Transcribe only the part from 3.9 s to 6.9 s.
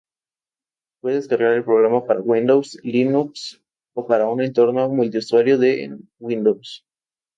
o para un entorno multiusuario en Windows.